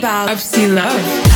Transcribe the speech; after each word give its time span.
about 0.00 0.30
I've 0.30 0.40
seen 0.40 0.74
love. 0.74 1.29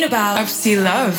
mean 0.00 0.08
about? 0.08 0.38
I 0.38 0.44
love. 0.76 1.14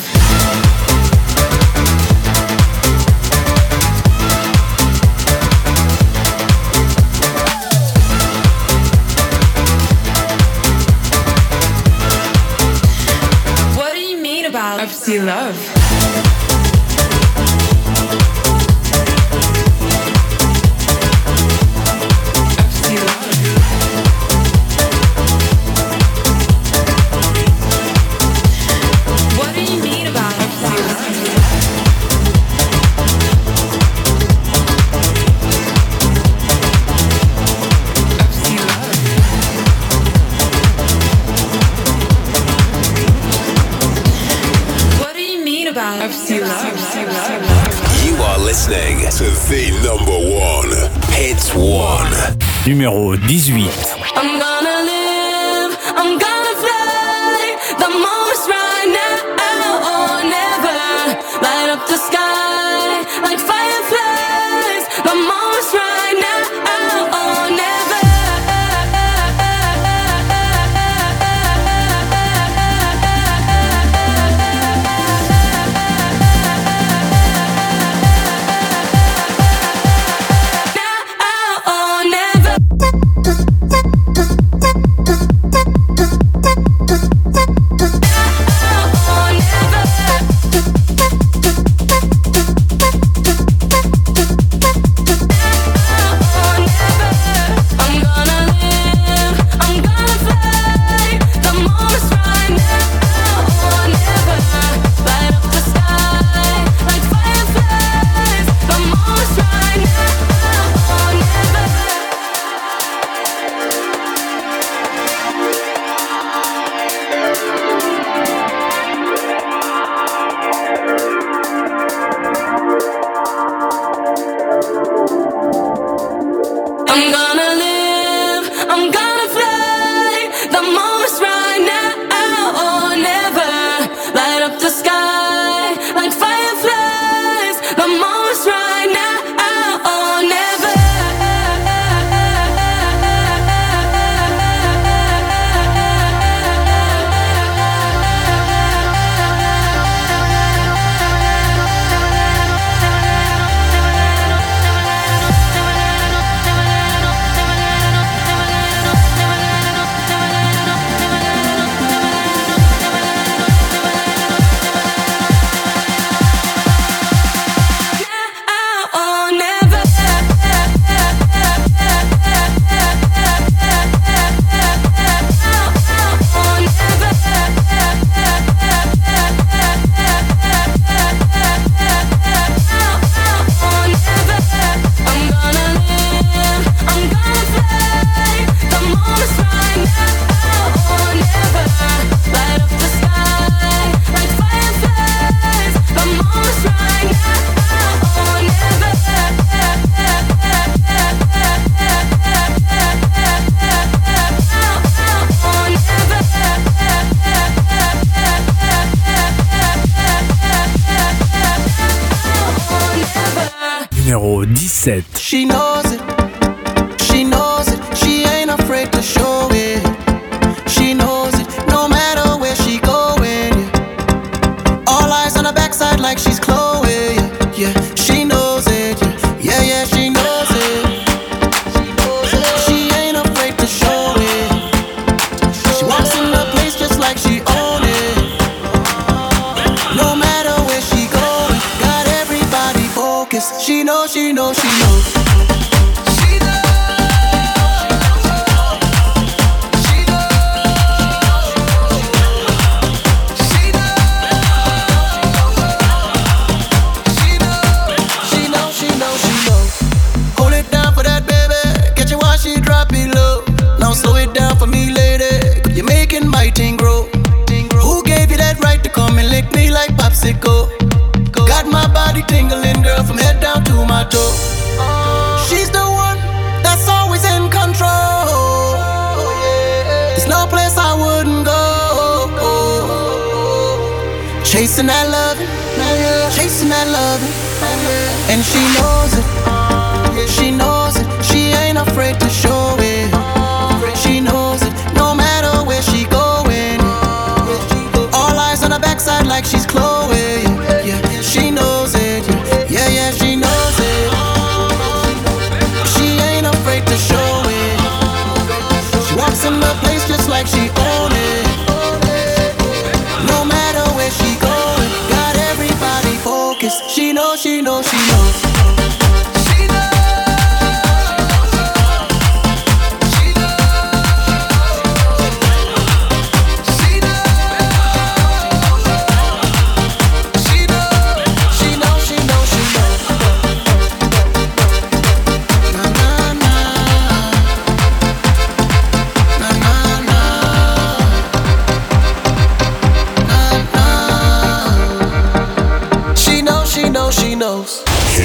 What 13.77 13.93
do 13.93 13.99
you 13.99 14.17
mean 14.17 14.45
about? 14.45 14.79
I 14.79 14.87
love. 15.21 15.80
numéro 52.67 53.15
18. 53.15 54.00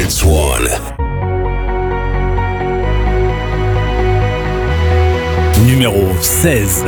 Dance 0.07 0.25
One. 0.25 0.69
Numéro 5.67 6.15
16. 6.21 6.85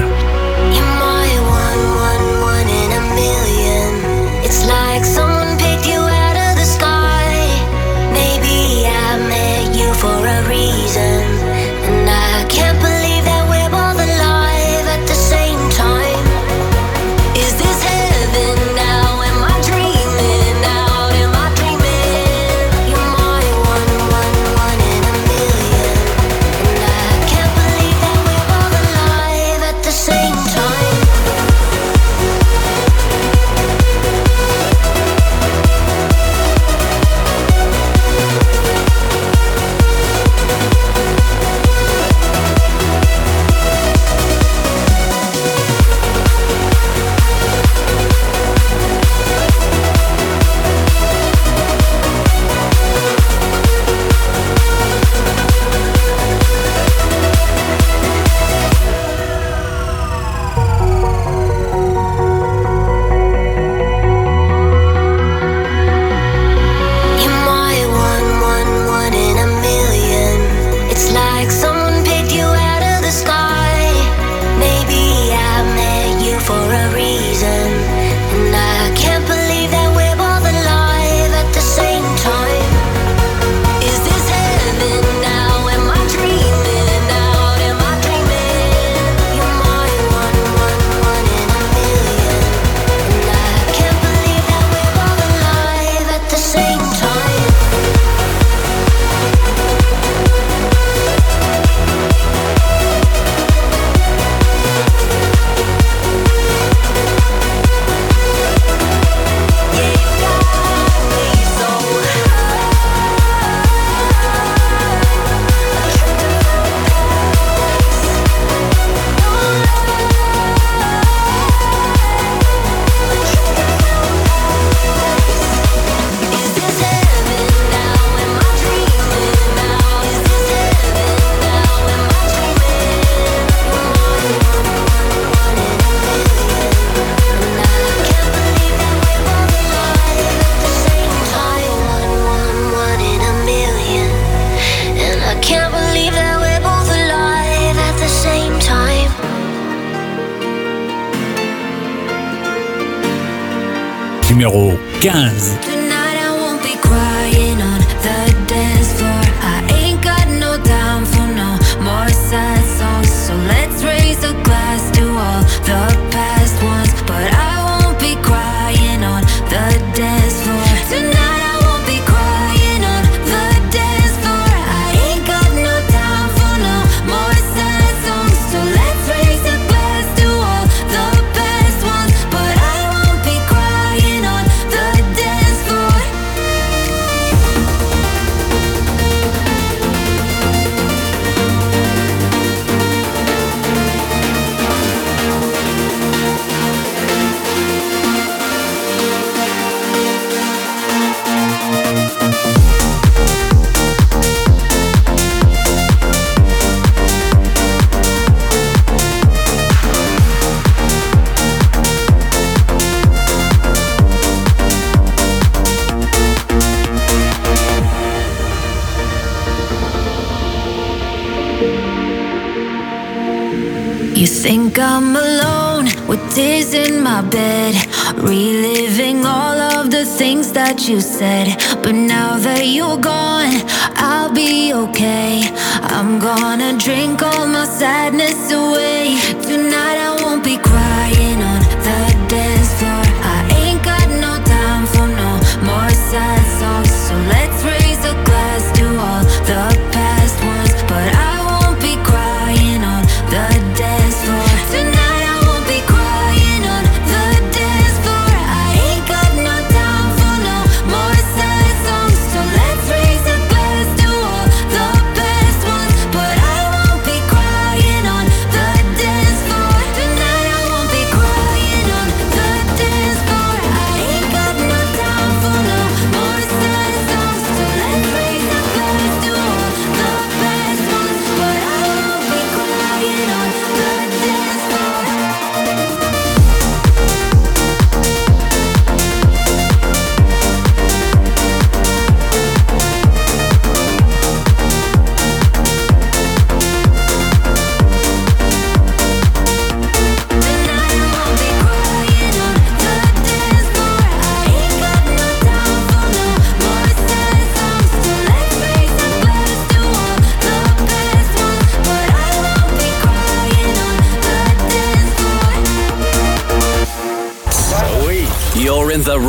Think 224.42 224.78
I'm 224.78 225.16
alone 225.16 225.86
with 226.06 226.22
tears 226.32 226.72
in 226.72 227.02
my 227.02 227.22
bed, 227.22 227.74
reliving 228.16 229.26
all 229.26 229.58
of 229.74 229.90
the 229.90 230.04
things 230.04 230.52
that 230.52 230.88
you 230.88 231.00
said. 231.00 231.56
But 231.82 231.96
now 231.96 232.38
that 232.38 232.64
you're 232.64 232.98
gone, 232.98 233.60
I'll 233.96 234.32
be 234.32 234.72
okay. 234.72 235.42
I'm 235.82 236.20
gonna 236.20 236.78
drink 236.78 237.20
all 237.20 237.48
my 237.48 237.64
sadness 237.66 238.52
away. 238.52 239.18
Tonight 239.42 239.98
I 240.08 240.16
won't 240.22 240.44
be 240.44 240.56
crying 240.56 241.42
on 241.42 241.60
the 241.86 242.00
dance 242.30 242.72
floor. 242.78 243.04
I 243.34 243.40
ain't 243.62 243.82
got 243.82 244.06
no 244.24 244.32
time 244.44 244.86
for 244.86 245.08
no 245.20 245.30
more 245.66 245.90
sad. 245.90 246.57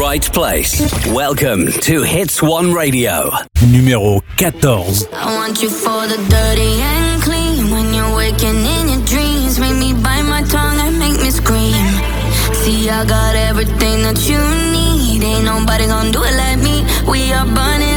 Right 0.10 0.34
place. 0.34 0.74
Welcome 1.14 1.68
to 1.86 2.02
Hits 2.02 2.42
One 2.42 2.74
Radio. 2.74 3.30
Numéro 3.70 4.24
14. 4.38 5.06
I 5.14 5.36
want 5.38 5.62
you 5.62 5.70
for 5.70 6.02
the 6.08 6.18
dirty 6.34 6.82
and 6.82 7.22
clean. 7.22 7.70
When 7.70 7.94
you're 7.94 8.16
waking 8.16 8.60
in 8.76 8.84
your 8.90 9.06
dreams, 9.06 9.60
make 9.60 9.78
me 9.78 9.94
bite 9.94 10.26
my 10.26 10.42
tongue 10.50 10.80
and 10.82 10.98
make 10.98 11.22
me 11.22 11.30
scream. 11.30 11.86
See, 12.62 12.90
I 12.90 13.06
got 13.06 13.36
everything 13.36 14.02
that 14.02 14.20
you 14.28 14.42
need. 14.74 15.22
Ain't 15.22 15.46
nobody 15.46 15.86
gonna 15.86 16.12
do 16.12 16.24
it 16.24 16.36
like 16.44 16.58
me. 16.58 16.78
We 17.06 17.32
are 17.32 17.46
burning 17.46 17.89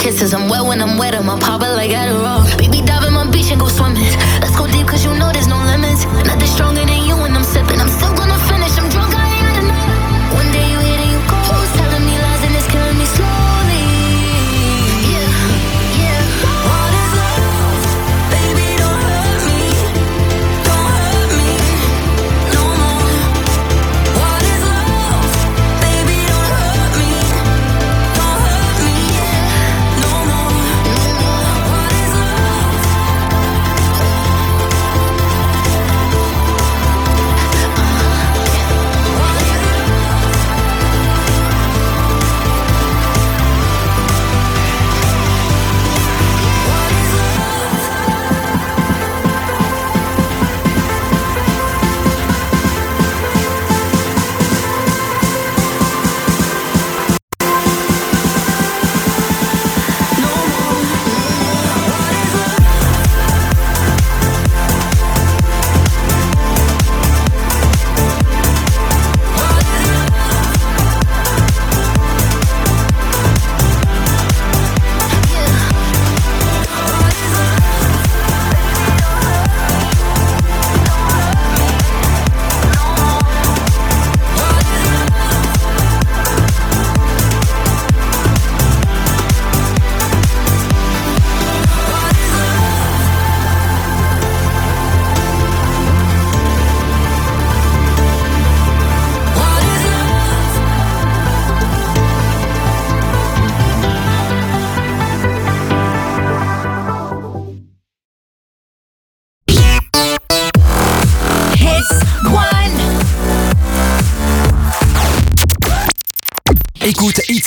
kisses. 0.00 0.32
I'm 0.32 0.48
wet 0.48 0.59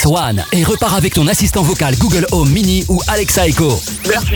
Écoute 0.04 0.16
It's 0.16 0.22
One 0.22 0.44
et 0.52 0.64
repars 0.66 0.96
avec 0.96 1.14
ton 1.14 1.28
assistant 1.28 1.62
vocal 1.64 1.96
Google 1.98 2.28
Home 2.34 2.50
Mini 2.50 2.84
ou 2.90 3.02
Alexa 3.08 3.48
Echo. 3.48 3.80
Merci. 4.10 4.36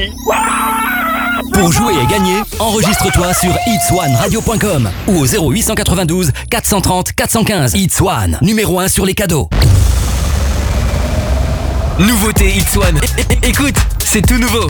Pour 1.54 1.74
jouer 1.74 1.94
et 2.02 2.06
gagner, 2.08 2.42
enregistre-toi 2.60 3.34
sur 3.34 3.54
itswaneradio.com 3.68 4.90
ou 5.08 5.18
au 5.20 5.26
0892 5.26 6.32
430 6.50 7.12
415. 7.14 7.74
It's 7.76 8.00
One, 8.00 8.38
numéro 8.42 8.80
1 8.80 8.88
sur 8.88 9.06
les 9.06 9.14
cadeaux. 9.14 9.50
Nouveauté 12.00 12.56
It's 12.56 12.78
One. 12.78 13.00
É- 13.18 13.34
é- 13.46 13.50
Écoute, 13.50 13.76
c'est 14.06 14.26
tout 14.26 14.38
nouveau. 14.38 14.70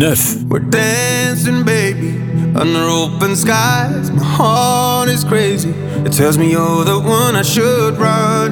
9. 0.00 0.48
We're 0.48 0.60
dancing, 0.60 1.62
baby, 1.62 2.12
under 2.56 2.84
open 2.84 3.36
skies. 3.36 4.10
My 4.10 4.24
heart 4.24 5.10
is 5.10 5.24
crazy. 5.24 5.72
It 6.06 6.12
tells 6.14 6.38
me 6.38 6.50
you're 6.52 6.84
the 6.84 6.98
one 6.98 7.36
I 7.36 7.42
should 7.42 7.98
run. 7.98 8.50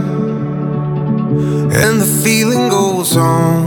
And 1.73 2.01
the 2.03 2.21
feeling 2.23 2.69
goes 2.69 3.17
on. 3.17 3.65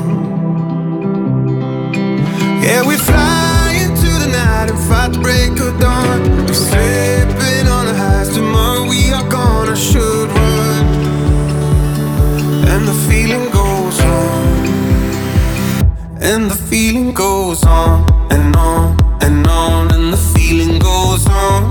Yeah, 2.62 2.88
we 2.88 2.98
fly 2.98 3.74
into 3.82 4.12
the 4.24 4.28
night 4.28 4.70
and 4.70 4.80
fight 4.88 5.14
the 5.14 5.20
break 5.20 5.60
of 5.60 5.80
dawn. 5.80 6.20
We're 6.46 6.54
slipping 6.54 7.68
on 7.68 7.88
the 7.88 7.96
highs. 7.96 8.30
Tomorrow 8.30 8.88
we 8.88 9.12
are 9.12 9.28
gone. 9.28 9.70
I 9.70 9.74
should 9.74 10.30
run. 10.30 10.86
And 12.74 12.88
the 12.88 12.94
feeling 13.10 13.50
goes 13.50 13.61
and 16.24 16.52
the 16.52 16.56
feeling 16.56 17.14
goes 17.14 17.64
on 17.64 18.06
and 18.32 18.56
on 18.56 18.96
and 19.24 19.48
on, 19.48 19.92
and 19.92 20.14
the 20.14 20.18
feeling 20.18 20.78
goes 20.78 21.26
on. 21.26 21.71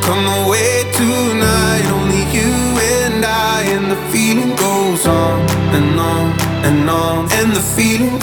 come 0.00 0.26
away 0.44 0.84
tonight. 0.92 1.84
Only 1.96 2.22
you 2.36 2.52
and 2.96 3.24
I, 3.24 3.62
and 3.74 3.90
the 3.90 4.00
feeling 4.12 4.54
goes 4.56 5.06
on 5.06 5.40
and 5.74 5.98
on 5.98 6.26
and 6.64 6.90
on, 6.90 7.32
and 7.32 7.52
the 7.52 7.60
feeling. 7.60 8.13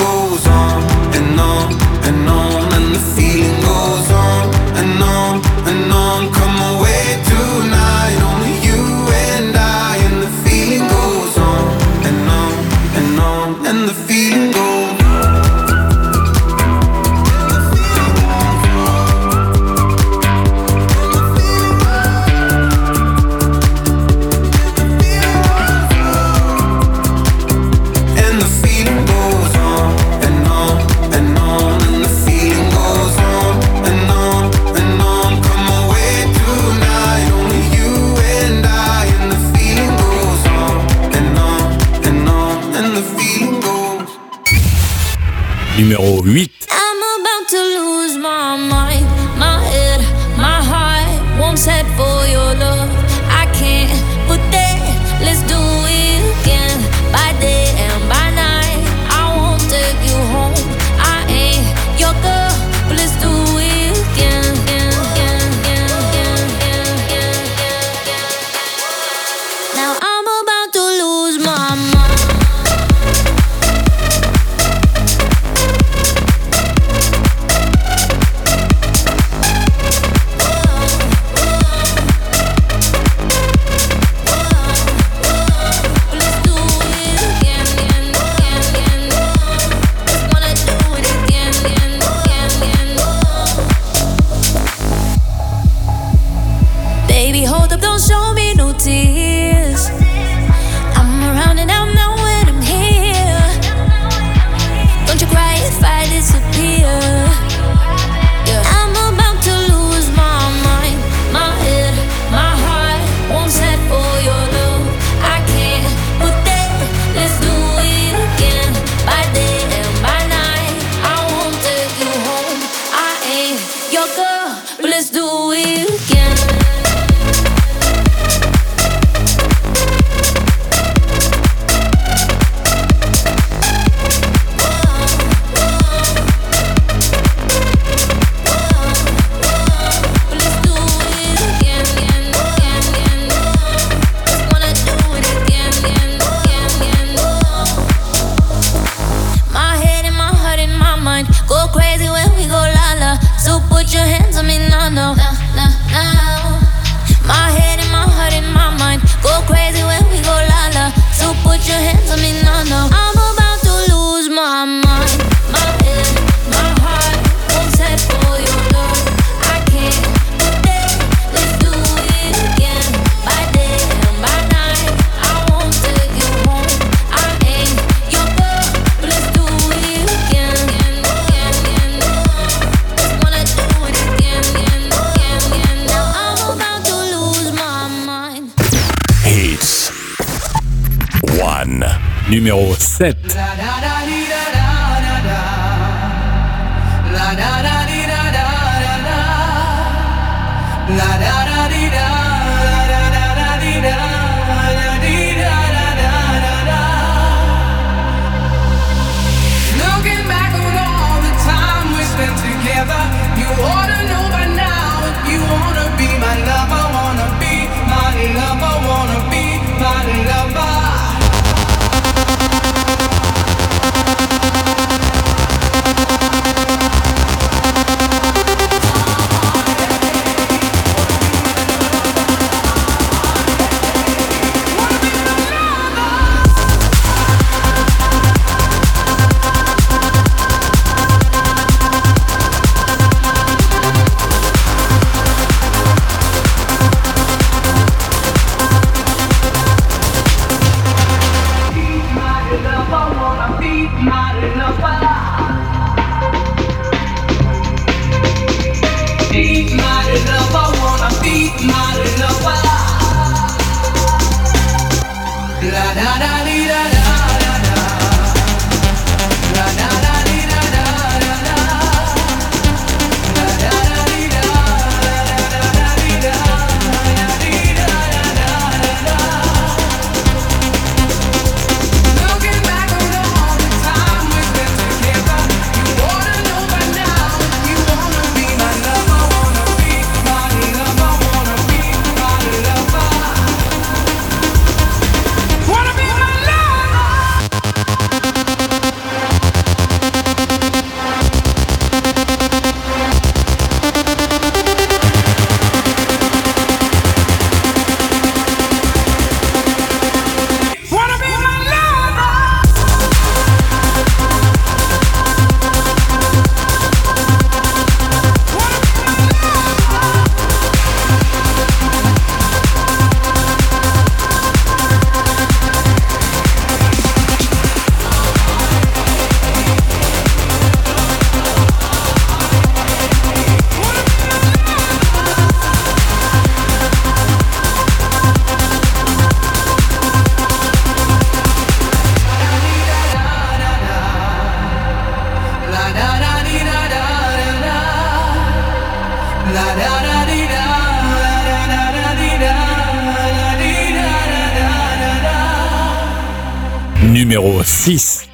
Numéro 357.31 357.63
6. 357.63 358.30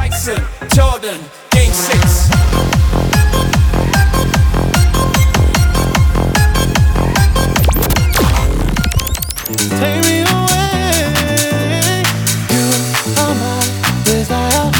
Tyson, 0.00 0.42
Jordan, 0.70 1.20
Game 1.50 1.72
6. 1.72 2.30
Take 9.78 10.00
me 10.06 10.22
away. 10.22 12.00
You 12.48 12.64
are 13.20 13.34
my 13.34 13.60
desire. 14.06 14.72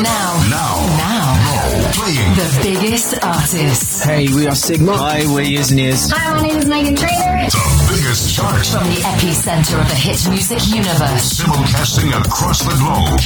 Now. 0.00 0.32
Now. 0.48 0.72
Now. 0.96 1.26
The 2.34 2.46
biggest 2.62 3.22
artists. 3.22 4.02
Hey, 4.02 4.28
we 4.28 4.46
are 4.46 4.54
Sigma. 4.54 4.96
Hi, 4.96 5.26
we're 5.26 5.42
Years 5.42 5.70
and 5.70 5.80
Years. 5.80 6.10
Hi, 6.10 6.34
my 6.34 6.48
name 6.48 6.56
is 6.56 6.64
Meghan 6.64 6.96
Trainor. 6.96 7.71
From 8.32 8.88
the 8.88 9.02
epicenter 9.04 9.78
of 9.78 9.86
the 9.90 9.94
hit 9.94 10.26
music 10.30 10.66
universe. 10.66 11.34
Simulcasting 11.38 12.10
across 12.18 12.60
the 12.60 12.72
globe. 12.80 13.20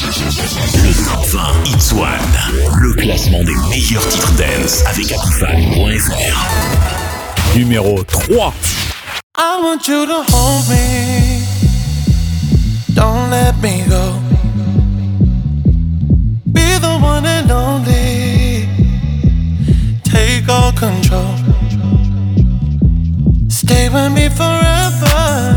Le 0.82 0.92
Top 1.04 1.24
20 1.24 1.64
Hits 1.64 1.92
One. 1.92 2.34
Le 2.80 2.92
classement 2.94 3.44
des 3.44 3.54
meilleurs 3.70 4.08
titres 4.08 4.32
dance 4.32 4.82
avec 4.86 5.12
Actifan.fr. 5.12 6.48
Numéro 7.56 8.02
3. 8.02 8.52
I 9.38 9.60
want 9.62 9.86
you 9.86 10.06
to 10.06 10.24
hold 10.28 10.68
me. 10.68 11.40
Don't 12.92 13.30
let 13.30 13.54
me 13.62 13.84
go. 13.88 14.18
Be 16.46 16.78
the 16.80 16.98
one 17.00 17.24
and 17.24 17.48
only. 17.52 18.66
Take 20.02 20.48
all 20.48 20.72
control. 20.72 21.35
Stay 23.66 23.88
with 23.88 24.12
me 24.12 24.28
forever. 24.28 25.55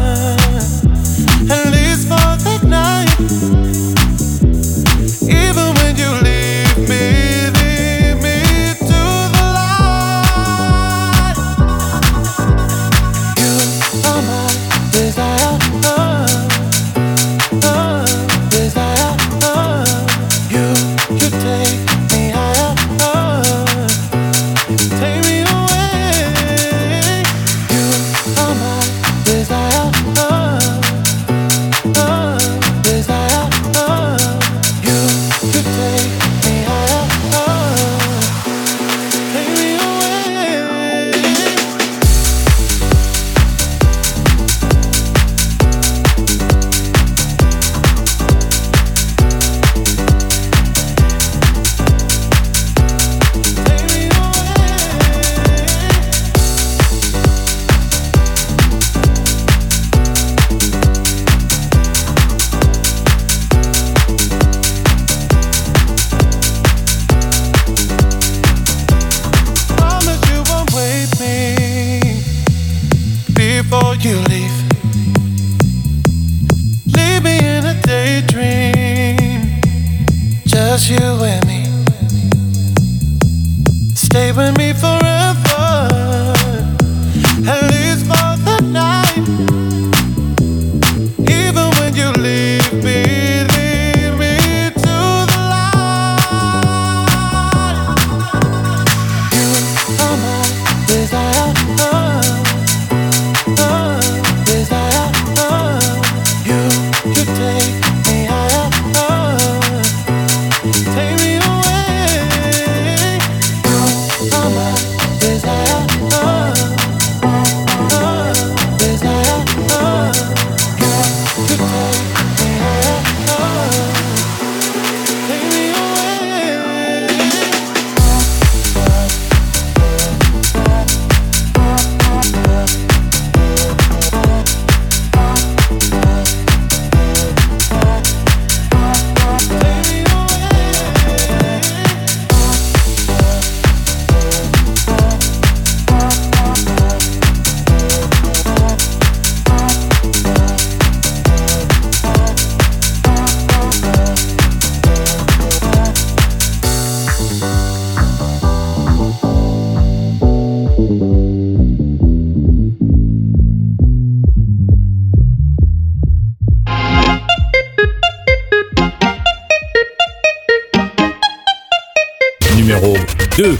Numéro 172.69 172.93
2. 173.31 173.57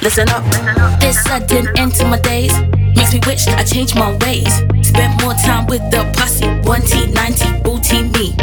Listen 0.00 0.28
up. 0.28 0.44
This 1.00 1.20
sudden 1.24 1.66
end 1.76 1.94
to 1.96 2.04
my 2.04 2.20
days 2.20 2.52
makes 2.94 3.12
me 3.12 3.20
wish 3.26 3.48
I 3.48 3.64
changed 3.64 3.96
my 3.96 4.16
ways. 4.18 4.62
Spent 4.82 5.20
more 5.22 5.34
time 5.34 5.66
with 5.66 5.82
the 5.90 6.04
posse. 6.16 6.46
1T, 6.62 7.12
90, 7.12 7.62
booty 7.62 8.02
me. 8.14 8.34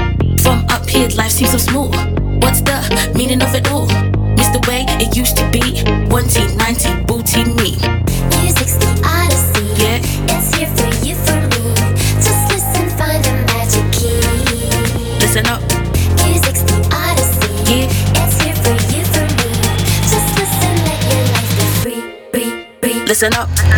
From 0.41 0.65
up 0.69 0.87
here, 0.89 1.07
life 1.15 1.31
seems 1.31 1.51
so 1.51 1.57
smooth. 1.57 1.95
What's 2.43 2.61
the 2.61 3.11
meaning 3.15 3.41
of 3.41 3.55
it 3.55 3.71
all? 3.71 3.87
Miss 4.35 4.49
the 4.49 4.59
way 4.67 4.85
it 4.99 5.15
used 5.15 5.37
to 5.37 5.49
be. 5.49 5.61
1T, 6.09 6.57
90, 6.57 7.05
booty 7.05 7.45
me. 7.55 7.77
Music's 8.41 8.75
the 8.75 8.91
odyssey. 9.07 9.63
Yeah. 9.81 10.01
It's 10.27 10.55
here 10.55 10.67
for 10.75 10.91
you, 11.05 11.15
for 11.15 11.39
me. 11.39 11.73
Just 12.19 12.51
listen, 12.51 12.89
find 12.97 13.23
the 13.23 13.31
magic 13.47 13.87
key. 13.93 15.19
Listen 15.19 15.45
up. 15.47 15.70
Listen 23.21 23.39
up. 23.39 23.70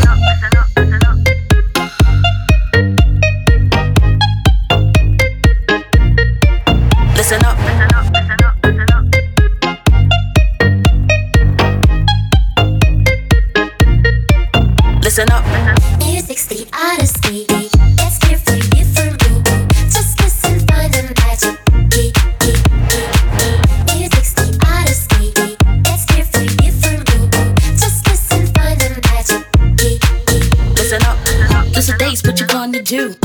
Do? 32.84 33.16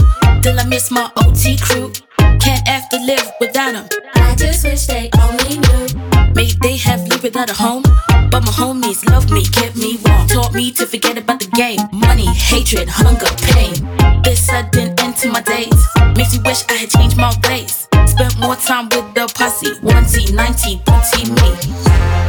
Till 0.43 0.59
I 0.59 0.65
miss 0.65 0.91
my 0.91 1.11
OT 1.17 1.57
crew. 1.59 1.93
Can't 2.41 2.67
have 2.69 2.89
to 2.91 2.99
live 2.99 3.33
without 3.41 3.73
them. 3.73 3.87
I 4.15 4.35
just 4.37 4.65
wish 4.65 4.87
they 4.87 5.11
only 5.21 5.59
knew. 5.59 5.87
Maybe 6.35 6.55
they 6.63 6.77
have 6.77 7.07
lived 7.09 7.23
without 7.23 7.51
a 7.51 7.55
home. 7.55 7.83
But 8.31 8.45
my 8.45 8.53
homies 8.53 9.05
love 9.11 9.31
me, 9.31 9.45
kept 9.45 9.77
me 9.77 9.99
warm. 10.05 10.29
Taught 10.29 10.55
me 10.55 10.71
to 10.73 10.87
forget 10.87 11.19
about 11.19 11.41
the 11.41 11.49
game. 11.57 11.81
Money, 11.93 12.27
hatred, 12.27 12.89
hunger, 12.89 13.33
pain. 13.53 13.75
This 14.23 14.47
sudden 14.47 14.95
end 15.01 15.17
to 15.17 15.29
my 15.33 15.41
days. 15.43 15.87
Makes 16.17 16.35
me 16.35 16.41
wish 16.45 16.65
I 16.69 16.75
had 16.75 16.91
changed 16.91 17.17
my 17.17 17.35
ways. 17.49 17.89
Spent 18.07 18.39
more 18.39 18.57
time 18.57 18.89
with 18.91 19.15
the 19.15 19.27
posse. 19.35 19.75
1T, 19.83 20.35
90, 20.35 20.83
booty 20.87 21.31
me. 21.33 21.49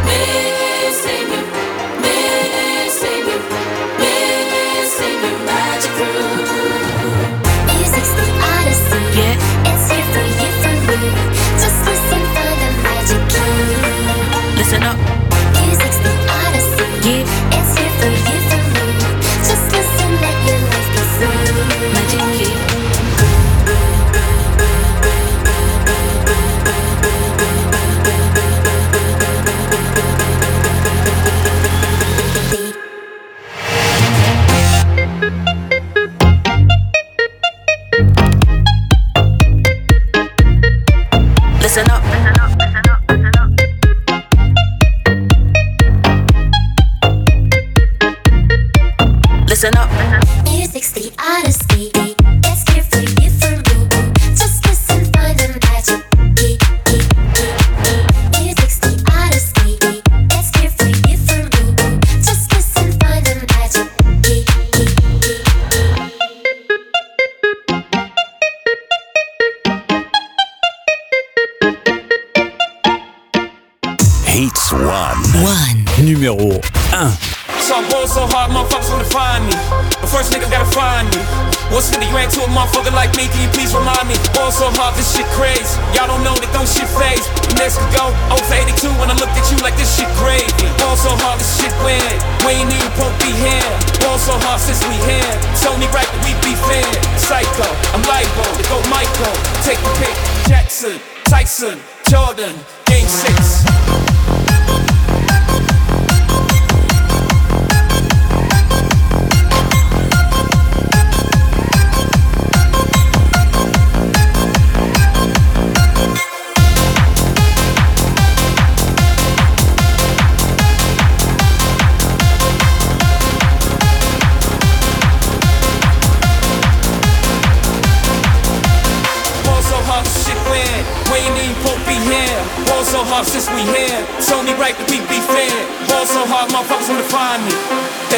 Missing 0.06 0.59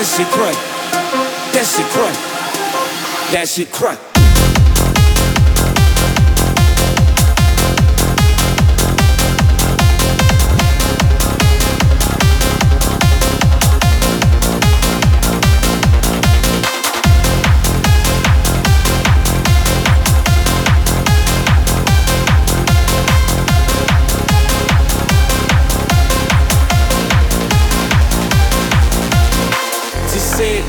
That 0.02 0.08
shit 0.08 0.28
crack. 0.30 0.56
That 1.54 1.64
shit 1.64 1.86
crack. 1.92 3.32
That 3.34 3.48
shit 3.48 3.72
crack. 3.72 4.11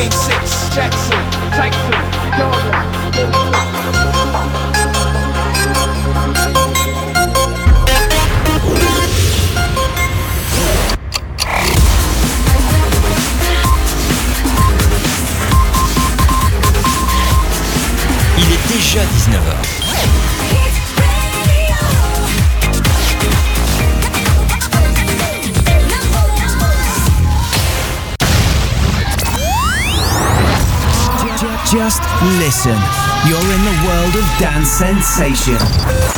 Il 0.00 0.04
est 18.52 18.68
déjà 18.68 19.00
19h. 19.00 19.77
Just 31.70 32.00
listen. 32.38 32.78
You're 33.28 33.52
in 33.52 33.62
the 33.62 33.84
world 33.86 34.16
of 34.16 34.24
dance 34.38 34.70
sensation. 34.70 36.17